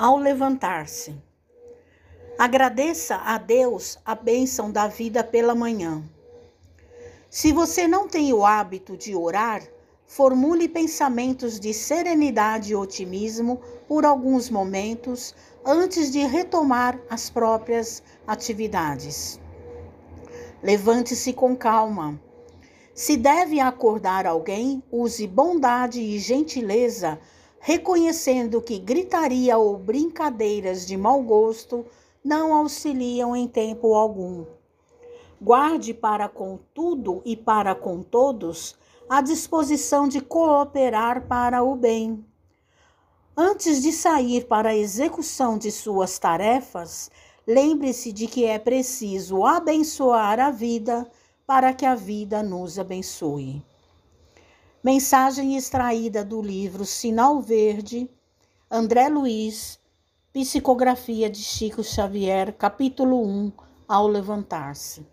[0.00, 1.14] ao levantar-se.
[2.38, 6.02] Agradeça a Deus a bênção da vida pela manhã.
[7.28, 9.62] Se você não tem o hábito de orar,
[10.06, 15.34] formule pensamentos de serenidade e otimismo por alguns momentos
[15.66, 19.38] antes de retomar as próprias atividades.
[20.62, 22.18] Levante-se com calma.
[22.94, 27.20] Se deve acordar alguém, use bondade e gentileza
[27.60, 31.84] reconhecendo que gritaria ou brincadeiras de mau gosto
[32.24, 34.46] não auxiliam em tempo algum.
[35.40, 38.76] Guarde para com tudo e para com todos
[39.08, 42.24] a disposição de cooperar para o bem.
[43.36, 47.10] Antes de sair para a execução de suas tarefas,
[47.46, 51.10] lembre-se de que é preciso abençoar a vida
[51.46, 53.62] para que a vida nos abençoe.
[54.82, 58.10] Mensagem extraída do livro Sinal Verde,
[58.70, 59.78] André Luiz,
[60.32, 63.52] Psicografia de Chico Xavier, capítulo 1,
[63.86, 65.06] ao levantar-se.